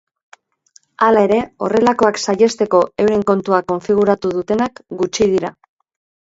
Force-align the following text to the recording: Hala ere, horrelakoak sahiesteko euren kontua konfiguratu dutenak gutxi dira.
Hala 1.07 1.21
ere, 1.27 1.37
horrelakoak 1.67 2.17
sahiesteko 2.23 2.81
euren 3.05 3.27
kontua 3.33 3.61
konfiguratu 3.75 4.35
dutenak 4.41 4.85
gutxi 5.05 5.33
dira. 5.39 5.57